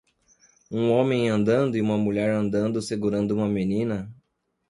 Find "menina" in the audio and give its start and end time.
3.47-4.11